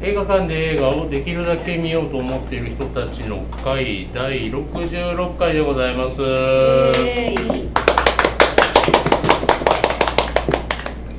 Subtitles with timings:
[0.00, 6.22] 映画館で映画をできるだけ見ようと思っている人たちの会第66回でございます。
[6.22, 7.74] えー、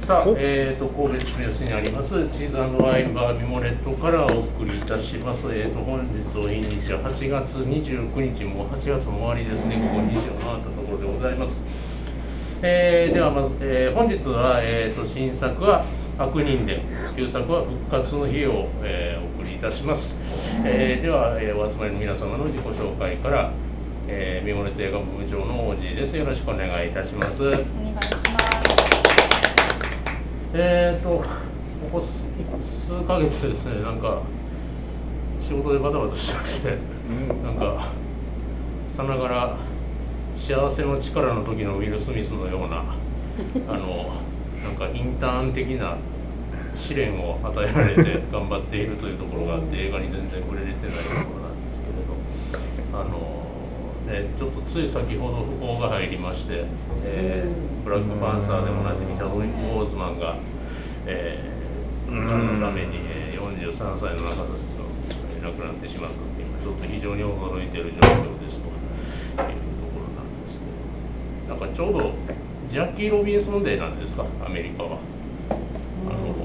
[0.07, 5.41] さあ、えーと、神戸市のにありますチーズワインバーミモレットからお送りいたします。
[5.51, 11.59] えーと、本日の日にちは8月29日、もう8月の終わりですね、ここ2時を回ったところでございます。
[12.61, 15.83] えー、ではまず、えー、本日は、えーと、新作は
[16.19, 16.81] 悪人伝
[17.15, 20.17] 旧作は復活の日を、えー、お送りいたします、
[20.65, 23.53] えー、では、えー、お集まりの皆様の自己紹介から、
[24.05, 26.17] えー、ミモレテ映画部長の王子です。
[26.17, 27.41] よろしくお願いいたします。
[27.41, 28.59] お願いします。
[30.53, 31.23] えっ、ー、とこ
[31.99, 34.21] こ数ヶ月ですねなんか
[35.41, 36.77] 仕事でバタバタしてまして、
[37.09, 37.93] うん、なんか
[38.97, 39.57] さながら
[40.35, 42.83] 幸せの力の時のウィル・スミスのような
[43.73, 44.28] あの
[44.63, 45.97] なんかインターン的な
[46.75, 53.43] 試練を与えられて頑張っているというところがあって映画に全然触れれてないところなんですけれどあの、
[54.07, 56.65] ね、ちょっとつい先ほど訃報が入りまして、
[57.03, 60.37] えー、ブラックパンサーでおなじみチャドウィック・ボーズマンが、
[61.05, 64.59] えー、のために、え43歳の中で
[65.41, 68.69] 亡くなってしまったというちょっと非常に驚いている状況ですと。
[71.47, 72.13] なんかちょうど
[72.71, 74.25] ジャッキー・ロビンソンデーなんですか？
[74.45, 74.99] アメリカは。
[76.07, 76.35] あの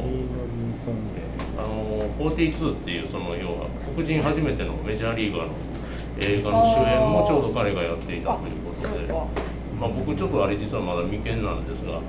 [1.56, 5.52] あの42っていうその要は黒人初めてのメジャーリーガーの
[6.20, 9.12] 映画の主演もちょうど彼がやっていたということで。
[9.75, 12.06] まあ、僕ちょっとあれ実はまだ未見なんですがちょっと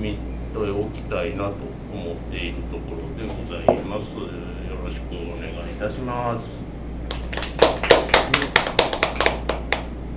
[0.00, 1.54] 見ておきたいなと
[1.92, 4.16] 思っているところでございます。
[4.16, 4.26] よ
[4.82, 6.44] ろしくお願いいたします。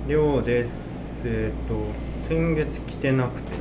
[0.08, 1.74] りょうですえっ、ー、と
[2.28, 3.52] 先月来てなくて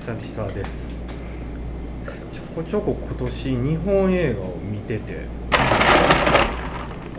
[0.00, 0.94] 久々です。
[2.32, 5.26] ちょこちょこ今年日本映画を見てて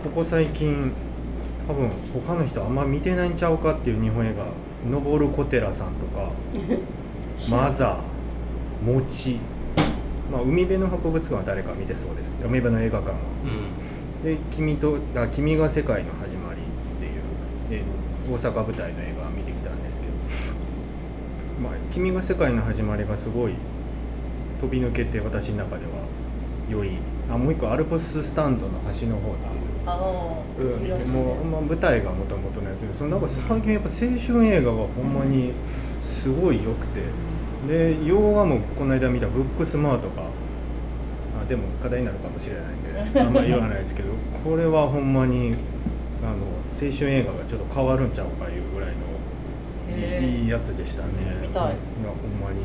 [0.02, 0.92] ここ最近
[1.68, 1.90] 多分
[2.26, 4.46] 他の人あんま見てないんちゃうかっていう日本映画
[4.90, 6.30] 「登る小寺さん」とか
[7.50, 7.98] 「マザー」
[8.84, 9.38] 「餅」
[10.32, 12.34] まあ、海辺の博物館は誰か見てそうです。
[12.44, 13.16] 海辺の映画館は、
[14.22, 16.60] うん、で君とあ「君が世界の始まり」
[17.68, 17.82] っていう
[18.28, 20.12] 大阪舞台の映画を見てきたんですけど
[21.62, 23.52] 「まあ、君が世界の始まり」がすごい
[24.60, 26.04] 飛び抜けて私の中では
[26.70, 26.98] 良い。
[27.28, 29.34] あもう一個アルプススタンドの端の方っ
[30.56, 31.04] ていう。
[31.04, 35.52] うん、もう、まあ、舞台がもともとのやつでそのなんか最近やっぱ青春映画がほんまに
[36.00, 37.02] すごい良くて。
[37.66, 40.28] で洋画もこの間見た「ブックスマートが」
[41.42, 42.82] あでも課題になるかもしれないん
[43.14, 44.10] であんまり言わないですけど
[44.44, 45.54] これはほんまに
[46.26, 46.34] あの
[46.66, 49.06] 青春映画がちょっと変わるんちゃうかいうぐらいの
[50.20, 51.08] いいやつでしたね。
[51.40, 51.62] 見たい。
[51.66, 51.76] いや
[52.10, 52.64] ほんまに。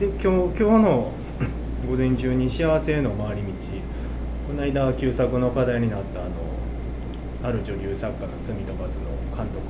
[0.00, 1.12] で今日今日の
[1.88, 3.48] 午前中に幸せへの回り道
[4.48, 6.30] この間旧作の課題になったあの
[7.44, 9.04] ある女優作家の罪と罰の
[9.36, 9.60] 監督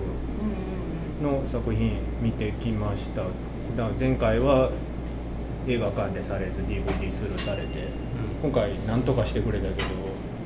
[1.23, 3.23] の作品見てきました。
[3.77, 4.71] だ前回は
[5.69, 7.89] 映画館でされず DVD スルーされて、
[8.43, 9.89] 今回何とかしてくれたけど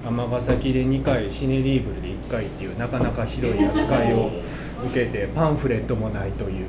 [0.05, 4.31] 尼崎で2回シネリーブルで1回っていうなかなかひどい扱いを
[4.87, 6.67] 受けてパンフレットもないという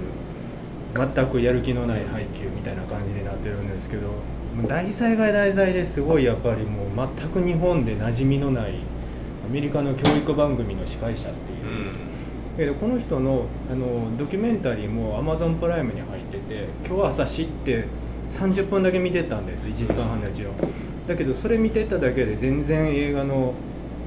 [0.95, 4.09] 全くやる気のない配給みたいな感じになってるんですけど
[4.67, 8.75] 題材が題材ですごいやっぱりもう全く日本で馴染みのない
[9.45, 11.91] アメリカの教育番組の司会者っていう、
[12.57, 17.85] けどこの人のあのドキュメンタリーもアマゾンプライムに入ってて今日朝知って
[18.31, 19.67] 30分だけ見てたんです。
[19.67, 20.51] 1時間半のうちを。
[21.07, 23.53] だけどそれ見てただけで全然映画の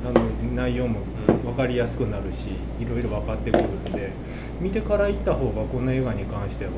[0.06, 1.00] あの内容も
[1.44, 2.50] 分かりやすくなるし
[2.80, 4.12] いろいろ分かってくるんで
[4.60, 6.70] 見てから行った方がこの映画に関しては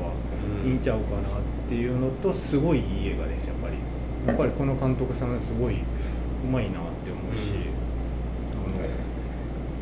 [0.65, 3.77] いいんちゃうかなっていうのとすごいいい映画ですやっぱり。
[4.27, 7.53] やっぱりこの監督さんすごいうまいなって思うし、
[8.53, 8.87] あの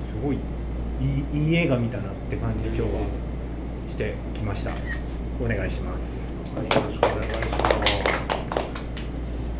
[0.08, 2.88] すごいいいいい映画見たなって感じ今日は
[3.90, 4.72] してきました。
[5.44, 6.20] お願いします。
[6.56, 8.09] よろしくお願いします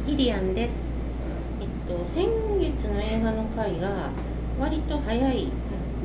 [0.10, 0.90] イリアンです。
[1.62, 2.26] えっと先
[2.60, 4.10] 月の映画の回が
[4.60, 5.50] 割と早い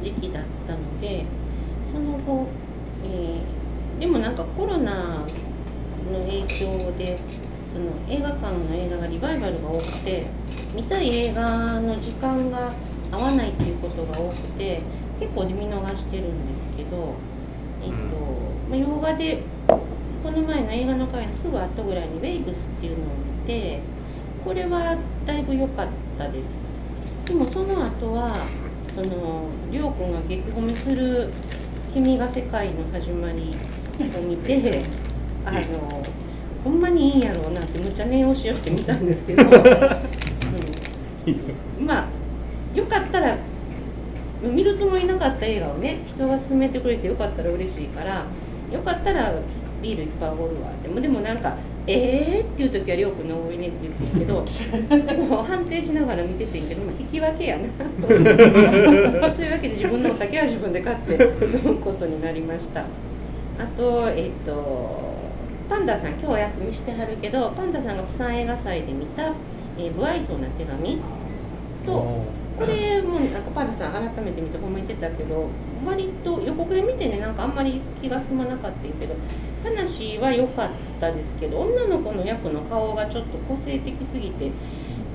[0.02, 1.24] 時期だったので、
[1.90, 2.46] その後、
[3.02, 5.24] えー、でもなんかコロナ
[6.12, 7.18] の影響で
[7.72, 10.26] その映画館の映画がリバイバルが多くて
[10.74, 12.72] 見たい映画の時間が
[13.10, 14.82] 合わないっていうことが多くて
[15.18, 17.14] 結構見逃してるんですけど、
[17.82, 17.94] えっと
[18.68, 23.08] まあ、洋画でこの前の映画の回のすぐ後ぐらいに「ウェイブス」っていうのを
[23.42, 23.80] 見て
[24.44, 25.88] これはだいぶ良かっ
[26.18, 26.58] たです。
[27.24, 28.36] でもその後は
[28.94, 31.30] そのりょうくんが激褒めする
[31.94, 33.56] 「君が世界の始まり」
[34.14, 34.82] を見て
[35.46, 35.58] あの
[36.62, 39.42] ほんまにいいんやろうなってむっちゃ念押しをしてみたんですけど、
[41.80, 42.06] うん、まあ
[42.76, 43.38] よかったら
[44.42, 48.26] 見るつもりなかった映画をね人が勧めてくれてよかったら嬉しいから
[48.70, 49.32] よかったら
[49.84, 57.64] ビールいっぱいおごるわでもでもなんか「えー?」っていう時は「りょうくんの多いね」って言ってるけどでも判定しながら見ててんけど、まあ、引き分けやな
[59.30, 62.80] そういうわけで自分のお酒は自分で買って飲むことになりました。
[63.56, 65.14] あとえっ、と
[65.68, 69.32] パンダさん今日お休みしてはるけどパンダさんが釜山映画祭で見た
[69.78, 70.98] 「えー、不愛想な手紙」
[71.86, 72.22] と
[72.58, 75.48] これもなんかパンダさん改めて見て褒めてたけど
[75.84, 79.14] 割と予告で見てねなんかあんまり気が済まなかったけど
[79.64, 80.70] 話は良かっ
[81.00, 84.52] たですけど女の子の役の顔がちょっと個性的すぎて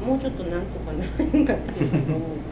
[0.06, 2.50] もうちょっとなんとかならんかったなと思って。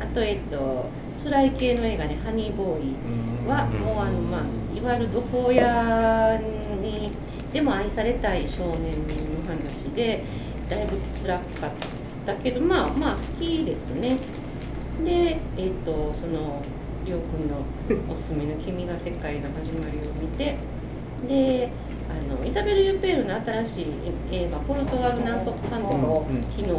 [0.00, 0.86] あとえっと
[1.22, 2.94] 辛い系の映画で「ハニーボーイ」
[3.48, 6.40] はもうあのまあいわゆる毒親
[6.82, 7.12] に
[7.52, 10.24] でも愛されたい少年の話で
[10.68, 14.16] だいぶ辛かったけどまあまあ好きですね。
[15.04, 16.62] でえっとその
[17.04, 17.56] りょうくんの
[18.10, 20.56] おすすめの「君が世界の始まり」を見て
[21.28, 21.68] で
[22.08, 23.86] あのイザベル・ユペールの新しい
[24.32, 26.26] 映画「ポルトガルなんとかかんとか」を
[26.56, 26.74] 昨日あ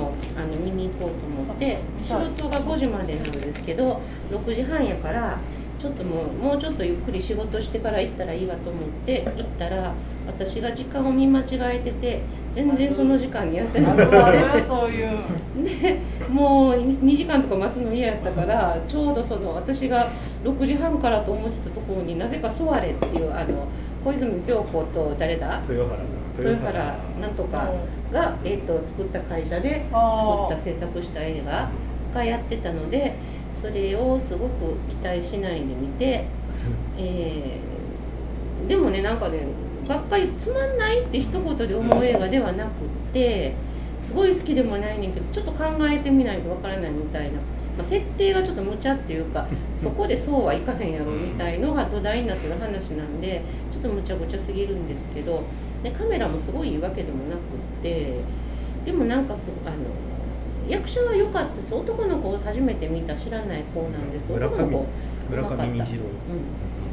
[0.47, 4.01] の見に行こうと思って仕事が5時までなんですけど
[4.31, 5.37] 6時半やから
[5.79, 9.93] ちょっともうもうちょっとゆっくり仕事してから行ったらいいわと思って行ったら
[10.27, 12.21] 私が時間を見間違えてて
[12.55, 15.19] 全然その時間にやってなくてそういう。
[15.63, 15.99] で
[16.29, 20.09] もう2時間とか待つの嫌やったからちょうどその私が
[20.43, 23.67] 6時半からと思ってたところになぜか「ソワレ」っていうあの
[24.03, 25.61] 小泉京子と誰だ？
[25.67, 26.25] 豊原さん。
[26.37, 27.71] 豊原なんとか
[28.11, 29.95] が、えー、と作った会社で作
[30.45, 31.69] った制作した映画
[32.15, 33.15] がやってたので
[33.61, 36.25] それをすごく期待しないで見て、
[36.97, 37.75] えー
[38.67, 39.39] でもねなんかね
[39.87, 42.71] がっかりつまんないって一言で思う映画ではなくっ
[43.13, 43.53] て
[44.07, 47.39] すごい好きでもないねんけどちょっと考えてみないとわからないみたいな、
[47.77, 49.47] まあ、設定がちょっと無茶っていうか
[49.77, 53.41] そこでそうはいかへんやろみたいのが土台になってる話なんで
[53.71, 55.43] ちょっと無茶苦茶すぎるんですけど
[55.83, 57.41] でカメラもすごいいいわけでもなくっ
[57.83, 58.13] て
[58.85, 59.75] でもなんかすあの
[60.67, 61.73] 役者は良かったです。
[61.73, 64.25] 男の子を初めて見た知らない子なんです。
[64.25, 64.85] けどの子。
[65.29, 66.03] 上村上虹郎。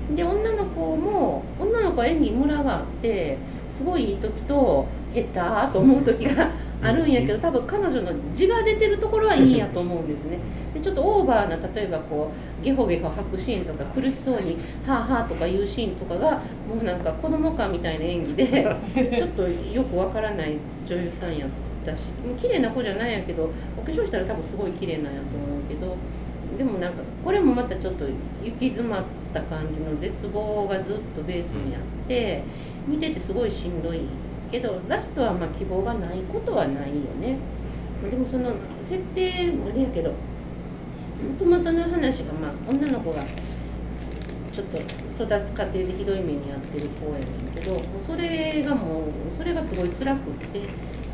[0.08, 3.38] うん、で女の子も女の子は演技ムラがあって
[3.76, 6.50] すごいいい時と下手と思う時が
[6.82, 10.38] あるんやけど多分彼女の字が出てるところはいいんやと思うんですね。
[10.74, 12.30] でちょっとオーバーな例えばこ
[12.60, 18.66] うゲホゲホ吐くシーンとか苦しそうに「はあはあ」とかいうシーンとかがもうなんか子供かみたいな演技で
[19.16, 25.96] ちょっとよくわからない女優さんやったしもう綺麗な子じゃないんやけどお化粧したら多分すごい綺麗なんやと思うけど
[26.56, 28.12] でもなんかこれもまたちょっと行
[28.58, 32.42] き詰まった感じの絶望がずっとベースにあって
[32.86, 34.02] 見ててすごいしんどい
[34.50, 37.38] けどラストはま希望がないことはないよね。
[38.10, 38.52] でもその
[38.82, 40.16] 設定もあれやけども
[41.38, 43.24] ともとの話がまあ女の子が
[44.52, 49.04] ちょっと育つ過程でひどい目に遭ってる子やねんけどそれがもう
[49.36, 50.60] それがすごい辛くって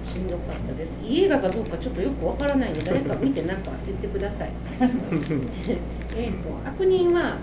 [0.09, 0.99] しんどかったです。
[1.05, 4.51] いい映画かどうかちょっとよくわからないので誰か見て何か言ってください。
[6.17, 7.37] えっと悪人は、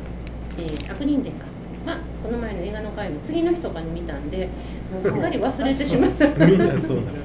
[0.57, 1.45] えー悪人伝か
[1.85, 4.49] まあこの前の映画の回の次の日とかに見たんで
[4.91, 6.27] もうすっかり忘れてしまった。
[6.45, 6.81] みんなそうなの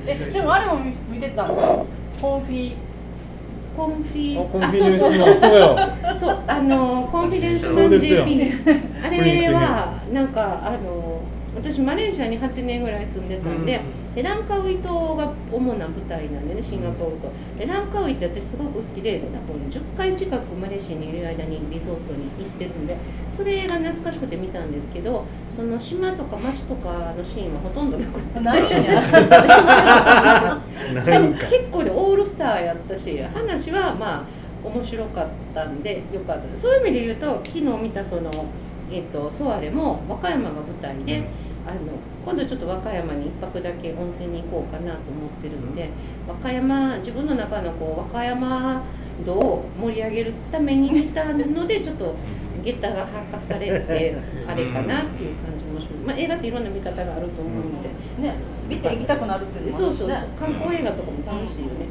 [0.06, 1.84] えでもあれも見見てたんじゃん
[2.20, 2.72] コンフィ？
[3.76, 4.38] コンフィ？
[4.40, 5.26] あコンフィデンスそうそう。
[5.34, 5.76] のそうよ。
[6.18, 8.52] そうあのコンフィデンスマン JP
[9.02, 11.19] あれはなんかあの
[11.62, 13.80] 私マレーシアに8年ぐらい住んでたんで,、
[14.14, 17.30] でランカウイ島が主な舞台なんでねシンガポールと。
[17.58, 22.96] でランカウイって私すごく好きで多分10回近くマレーシアにいる間にリゾートに行ってるんで
[23.36, 25.24] それが懐かしくて見たんですけど
[25.54, 28.68] その島とか町とかのシーンはほとんどなくて なん
[31.34, 31.46] か。
[31.46, 36.58] 結構でオールスターやったし話はまあ面白かったんでよかった。
[36.58, 38.30] そういう意味で言うと昨日見たその、
[38.90, 41.28] えっとソワレも和歌山が舞台で、
[41.66, 41.78] あの
[42.24, 45.88] 今度ちょっと和歌山に1泊だけ温泉に行こうかなと思ってるんで、
[46.28, 48.82] 和歌山自分の中のこう和歌山
[49.24, 52.14] 度を盛り上げるために見たのでちょっと
[52.64, 54.16] 下駄が履かされて
[54.46, 57.88] あれかなっていう感じもします、まあ、映画っていろんな見方があると思うので。
[58.20, 58.34] ね
[58.70, 60.20] 見て行きたくなるっていうのもあるしそうそうそう。
[60.20, 61.90] ね観光映画とかも楽しいよね、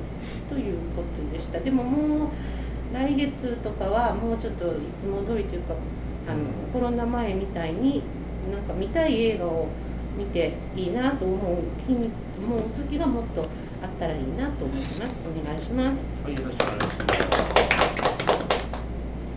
[0.50, 1.60] ということでした。
[1.60, 2.30] でももう
[2.94, 5.76] 来月とかはもうちょっといつも通りというか
[6.30, 6.38] あの
[6.72, 8.04] コロナ前みたいに
[8.52, 9.68] なんか見たい映画を
[10.18, 11.58] 見ていいなと思う
[11.88, 13.42] 日に思う時がもっと
[13.82, 15.14] あったらいいなと思います。
[15.26, 16.06] お願いします。
[16.24, 17.60] はい、よろしくお願いします。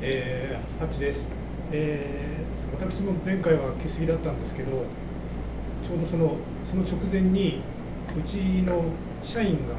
[0.02, 1.28] えー、8です、
[1.70, 4.84] えー、私も前回は欠席だったんですけど
[5.84, 6.36] ちちょうどその
[6.68, 7.60] その直前に
[8.18, 8.82] うちの
[9.22, 9.76] 社員が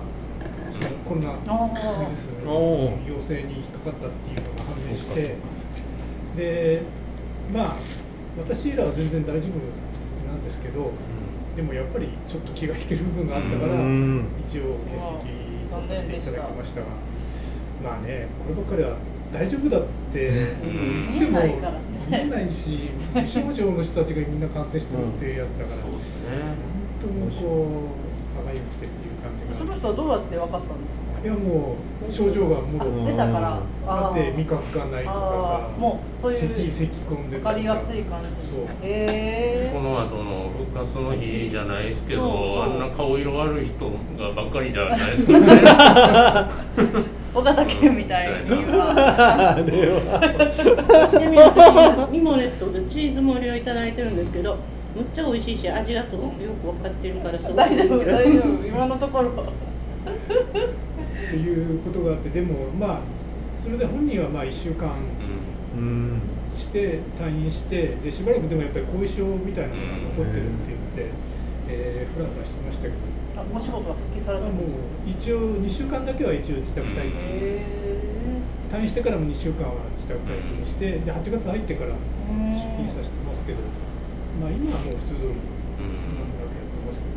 [0.79, 5.35] そのコロナウイルスの陽性に引っかかったっていうのが判明して
[6.37, 6.83] で
[7.53, 7.75] まあ
[8.37, 10.91] 私らは全然大丈夫なんですけど
[11.55, 14.25] でもやっぱりちょっと気が引ける部分があったからうん。
[14.47, 16.87] 一応欠席とさせていただきましたが
[17.83, 18.97] まあねこればっかりは
[19.31, 20.33] 大丈夫だってん。
[20.33, 21.79] 言っても見えないからね。
[22.09, 26.37] 見えないし無症状の人たちがみんな感染してるっていうやつだからそう本ですね。
[27.01, 29.57] 当にこう歯がゆくてっていう感じが。
[29.59, 31.02] その人はどうやって分かったんですか？
[31.23, 31.75] いやも
[32.09, 33.59] う症状がもあろ出たから。
[33.85, 37.53] あって味覚がないとかさもうそういう咳咳込んで分か。
[37.53, 38.59] りやすい感じそう。
[38.61, 42.63] へえこの後の復活の日じゃないですけどそうそう。
[42.63, 45.47] あんな顔色悪い人がばっかりじゃないですかね。
[47.35, 51.07] 尾形健みたいにはあれは。
[51.09, 54.57] ちなみに私ミモレットでチーズ盛りをいただいてるんですけど
[54.95, 58.67] むっちゃ美味しいし味がすごくよく分かってるからすごく 大丈夫大丈夫。
[58.67, 59.31] 今のところ
[60.03, 62.99] っていうことがあってでもまあ
[63.61, 64.91] それで本人はまあ1週間
[65.75, 66.21] うん
[66.57, 71.13] して退院してでしばらくでもやっぱり後遺症みたいなのが残ってるって言って、
[71.67, 72.95] えー、フラフラしてましたけど、
[73.37, 77.65] あお仕事は復帰されたんですう一応2週間だけは一応自宅待機、へ
[78.69, 83.59] 退院してからも2週間は自宅待機にしてで8月入ってからえ出勤させてますけど、
[84.41, 87.13] まあ今はもう普通通りうんなんだけやってますけど、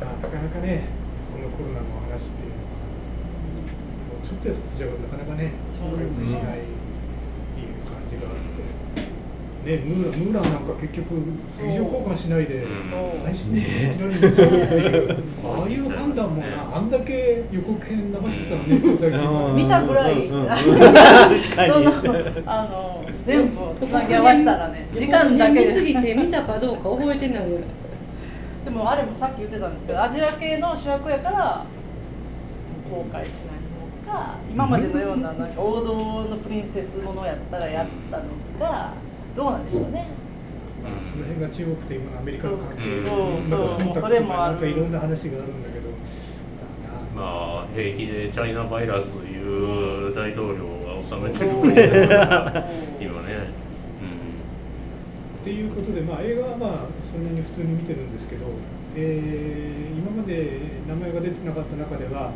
[0.00, 0.88] まあ、なかなかね
[1.32, 2.72] このコロナの話っていうのは
[4.10, 6.26] もうちょっとやそっちじゃなかなかねそうですね。
[6.26, 6.66] しないっ
[7.54, 8.52] ていう感じがあって。
[9.62, 13.22] ね、ムーラムーラーなんか結局友情交換しないでうん。
[13.22, 19.56] 配信でいきなり見ちゃうっていう、 ああいう判断もなあんだけ予告編流してたのねつい最近うん。
[19.56, 21.86] 見たぐらい、確 確かに。
[22.44, 27.58] あの全部つなぎ合わせたらね時間だけ見すぎでて見たかどうか覚えてないよ
[28.64, 31.66] でもあれもさっき言ってたんですけどアジア系の主役やから
[32.90, 38.24] 後悔しないのか今までのようななんか王道のプリンセスものやったらやったの
[38.58, 38.92] か
[39.36, 40.08] どうなんでしょうね。
[40.82, 43.40] まあ、その辺が中国と今のアメリカの関係そう。
[43.40, 44.52] またそう忖度とかそれもある。
[44.54, 45.88] なんかいろんな話があるんだけど。
[47.14, 47.22] まま
[47.62, 52.68] あ平気でチャイナバイラスいう大統領が収めてる国ですから
[53.00, 53.61] 今ね
[55.42, 56.70] っていうことで、まあ、映画はまあ
[57.04, 58.46] そんなに普通に見てるんですけど、
[58.94, 60.58] えー今まで
[60.88, 62.32] 名前が出てなかった中では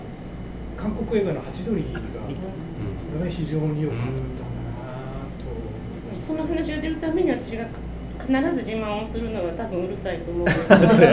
[0.76, 1.98] 韓国映画の「ハチドリ」が
[3.28, 4.18] 非常に良かったな
[5.38, 5.46] と
[6.26, 7.66] その話が出るために私が
[8.20, 11.06] 必ず自慢をするのが多分うるさいと思うんですけ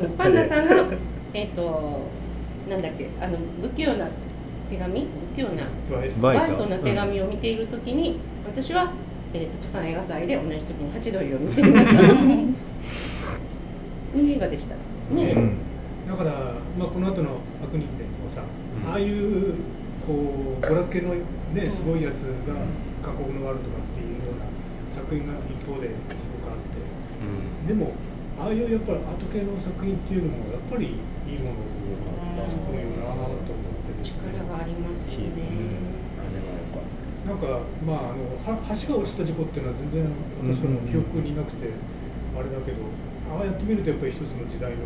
[0.00, 0.74] どパンダさんが
[1.34, 2.00] えっ、と
[2.68, 4.08] なんだっけあの不器用な
[4.70, 8.92] 手紙不器用なバイスバイソバイソンな手紙を見ているときに、私は、
[9.34, 12.02] えー、とプサン映画祭で同じ時にハチドリを見ていました。
[14.14, 14.76] いい映画でした。
[15.12, 15.58] ね、うん
[16.06, 18.90] だから、まあ、この後の「悪人伝」とかさ、うん。
[18.90, 19.58] ああいう
[20.06, 21.18] こう娯楽系の、
[21.50, 22.54] ね、すごいやつが
[23.02, 24.46] 韓国のワールドとかっていうような
[24.94, 26.78] 作品が一方ですごくあって。
[26.78, 27.66] うん。
[27.66, 27.90] でも
[28.38, 30.94] ああいうやっぱりアート系の作品っていうのもやっぱり
[31.26, 34.30] いいものを作るよなと思ってですね。
[34.30, 35.74] 力がありますよね。
[37.24, 40.04] なんかまああのは橋が落ちた事故っていうのは全然
[40.44, 41.72] 私の記憶になくて
[42.36, 42.84] あれだけど
[43.32, 44.84] ああやってみるとやっぱり一つの時代の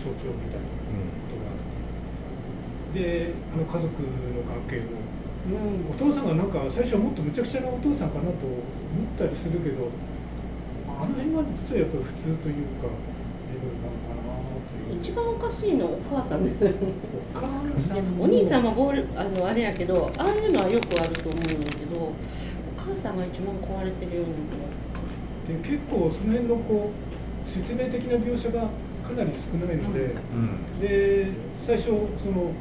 [0.00, 3.00] 象徴みたいなことがあって。
[3.00, 5.04] であの家族の関係も。
[5.44, 9.92] うんお父さんがなんか最初はもっとむちゃくちゃなお父さんかなと思ったりするけど
[10.88, 12.88] あの辺が実はやっぱり普通というか
[15.00, 16.76] 一番おかしいのはお母さんですよね。
[17.34, 17.48] お母
[17.88, 22.14] さんお兄さんもボールあのあれやけど、ああいうのはよくあると思うんだけど、お
[22.76, 24.34] 母さんが一番壊れてるような
[25.54, 25.62] 気が。
[25.62, 26.90] で結構その辺のこ
[27.46, 28.62] う説明的な描写が
[29.02, 32.52] かなり少ないので、うんで最初その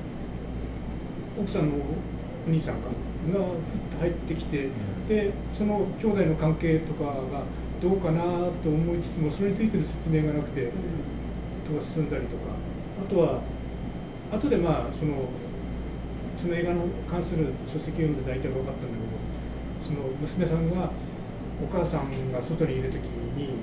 [1.39, 1.77] 奥さんの
[2.47, 2.89] お兄さんか
[3.33, 3.47] がふっ
[3.91, 4.69] と入ってきて、
[5.07, 7.43] でその兄弟の関係とかが
[7.83, 8.23] どうかな
[8.63, 10.71] と思いつつもそれについてる説明がなくて
[11.67, 12.53] とか進んだりとか。
[13.03, 13.41] あとは
[14.31, 15.29] 後でまあその
[16.37, 19.13] その映画の関する書籍を読んで大体分かったんだけど
[19.85, 20.89] その娘さんが
[21.61, 23.03] お母さんが外にいる時
[23.37, 23.59] に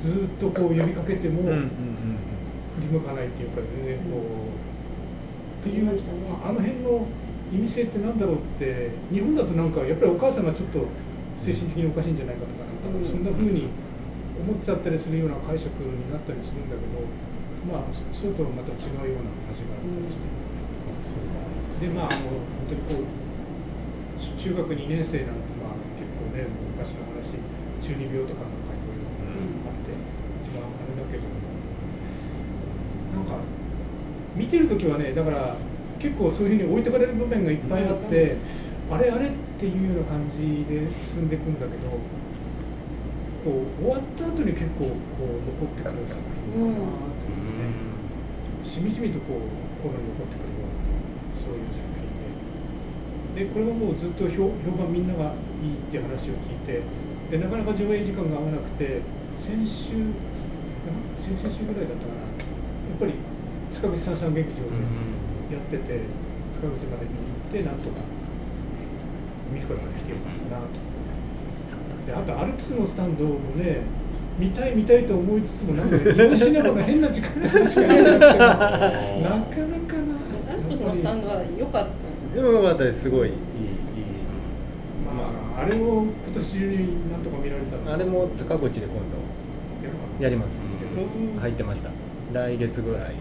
[0.00, 1.48] ずっとこう呼びかけても、振
[2.80, 4.18] り向かないっていうか全然こ
[5.62, 5.88] う、っていう
[6.44, 7.06] あの辺の
[7.52, 10.86] 意味性ってなんだろうって日本だとなんかやっぱりお母さんがちょっと
[11.38, 13.04] 精神的におかしいんじゃないかとかなんか、うん。
[13.04, 13.68] そんな風に
[14.34, 16.98] 思っちゃったりするような解釈になったりするんだけど
[17.64, 20.20] まあそそれとはまた違うような話があったりし
[21.80, 22.36] て、でまああの
[22.68, 23.08] 本当にこう
[24.36, 26.44] 中学2年生なんてまあ結構ね
[26.76, 27.40] 昔の話
[27.80, 29.96] 中二病とかなんかいろいろって
[30.44, 31.24] 一番あれだけど
[33.16, 33.40] なんか
[34.36, 35.56] 見てる時はねだから
[35.98, 38.36] 結構そういうふうに置いてかれる場面がいっぱいあって、
[38.90, 41.96] あれあれっていうような感じで進んでいくんだけど
[43.44, 46.20] こう終わった後に結構こう残ってくる作
[46.52, 47.68] 品かなというね、
[48.64, 49.48] しみじみとこう
[49.82, 52.04] 心に残ってくるようなそういう作品
[53.36, 53.44] で。
[53.44, 56.80] でこれはもうずっと評評判みんながいいって話を聞いて
[57.30, 59.02] でなかなか上映時間が合わなくて
[59.38, 59.92] 先週
[61.18, 62.24] 先々週ぐらいだったかな。
[62.24, 63.14] やっぱり
[63.72, 66.00] 塚口三三劇場でやってて
[66.54, 68.06] 塚口まで見に行ってなんとか
[69.54, 70.66] 見ることができてよかったなと。
[72.06, 73.80] であとアルプスのスタンドもね
[74.38, 80.52] 見たい見たいと思いつつもなんか日本シネマの変な時間帯しかやらなくてもなかなかな。
[80.52, 82.62] アルプスのスタンドは良かったでもよ。
[82.62, 83.38] かったですすごいいいいい
[85.06, 90.58] まああれを今年中になんとか見られたらあれも塚口で今度やります。
[90.58, 91.90] うん入ってました
[92.32, 93.14] 来月ぐらい。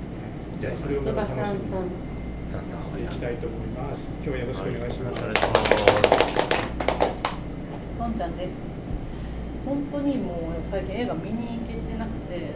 [0.60, 1.70] じゃあそれをま菅さんさんた楽しみに。
[1.72, 2.62] さん。
[2.70, 2.84] さん。
[2.90, 4.10] していきたいと思います。
[4.24, 6.13] 今日はよろしくお願いします、お願いします
[8.04, 8.66] のんちゃんです。
[9.66, 10.36] 本当にもう
[10.70, 12.52] 最近映画見に行けてなくて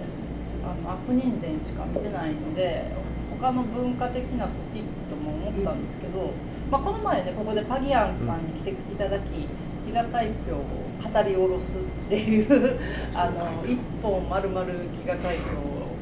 [0.62, 2.92] あの悪人伝しか見てないので
[3.39, 6.32] 他の文化的なトピックとも思ったんですけど、
[6.70, 9.48] まあ、この前ねここでパギアンさんに来ていただき
[9.88, 12.80] 比嘉海峡を語り下ろすっていう
[13.16, 14.74] あの一本丸々比
[15.06, 15.96] 嘉海峡を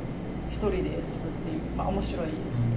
[0.50, 2.30] 一人でするっていう、まあ、面白い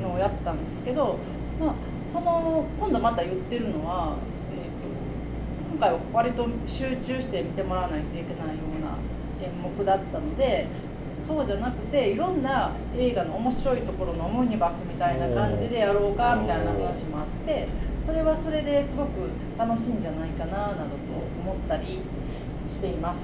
[0.02, 1.16] のをやったんですけど、
[1.58, 1.74] まあ、
[2.12, 4.18] その今度また言ってるのは、
[5.78, 8.98] 回は割と集中して見てもらわないといけないような
[9.44, 10.66] 演目だったので
[11.26, 17.68] そうじゃなくていろんな映画の面白いところのオムニバスみたいな感じでやろうかみたいな話もあって
[18.06, 20.86] それはそれですごく楽しいんじゃないかななどと
[21.42, 22.00] 思ったり
[22.72, 23.20] しています。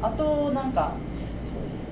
[0.00, 0.94] あとなんか
[1.42, 1.88] そうですね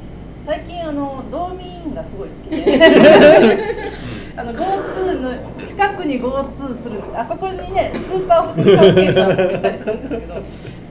[0.46, 2.80] 最近あの道民がすごい好きで
[4.38, 10.34] あの GoTo の近くに GoTo するあここにねスーパーホテル関係者もいたりするんですけど。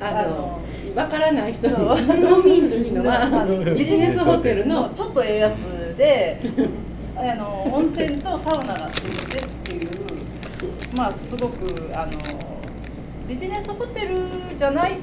[0.01, 0.59] あの
[0.95, 1.85] わからない人にそう。
[1.87, 4.83] 農民というのあはの ビジネスホテルの。
[4.83, 6.39] のちょっとええやつで
[7.17, 9.89] あの温泉とサウナがついてっていう
[10.97, 12.11] まあすごくあの
[13.27, 14.17] ビジネスホテル
[14.57, 14.95] じゃないい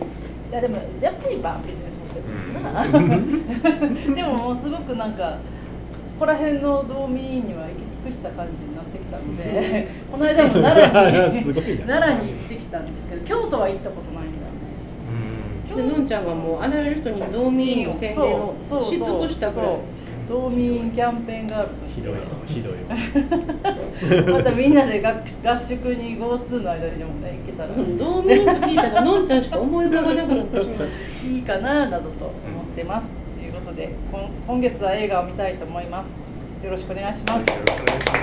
[0.52, 2.20] やでもやっぱりまあビジネスホテ
[2.54, 4.14] ルかな。
[4.14, 5.38] でももうすごくなんか
[6.18, 11.54] ここら辺の道民には行き尽くした感じになってきたので この間も奈良に
[11.86, 14.62] 奈良に行ってきたんですけど京都は行ったことないんだよね。
[15.70, 15.90] うん。
[15.90, 19.66] でのんちゃんはもうあらゆる人に道民の宣伝をし尽くしたぐら
[20.28, 22.00] 道民キャンペーンガールとして。
[22.00, 27.68] ひどいわひどいわまたみんなで合合宿に GoTo の間にでもね行けたら。
[27.70, 30.88] うん道民と聞いたらのんちゃんしか思い浮かばなくなってしまう。
[31.30, 32.32] いいかななどと思っ
[32.74, 33.10] てます。
[33.38, 36.31] ということで今今月は映画を見たいと思います
[36.62, 37.50] よろしくお願いします。
[37.50, 38.16] よろしくお願いしま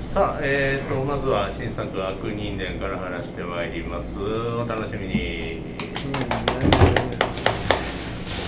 [0.00, 0.12] す。
[0.12, 4.18] さあ、えっ、ー、とまずは新作悪人伝から話してまいります。
[4.18, 6.97] お楽しみに。